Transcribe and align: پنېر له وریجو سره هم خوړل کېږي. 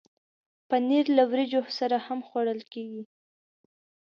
پنېر 0.69 1.05
له 1.17 1.23
وریجو 1.31 1.61
سره 1.79 1.97
هم 2.05 2.19
خوړل 2.27 2.61
کېږي. 2.73 3.03